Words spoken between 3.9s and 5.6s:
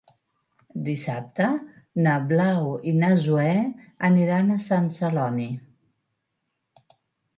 aniran a Sant Celoni.